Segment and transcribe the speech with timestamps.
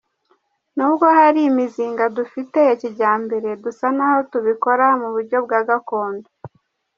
[0.75, 6.27] Nubwo hari imizinga dufite ya kijyambere, dusa naho tubikora mu buryo bwa gakondo.